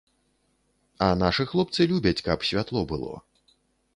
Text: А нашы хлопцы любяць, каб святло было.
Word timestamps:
А 1.07 1.09
нашы 1.23 1.45
хлопцы 1.51 1.85
любяць, 1.91 2.23
каб 2.27 2.47
святло 2.49 2.79
было. 2.95 3.13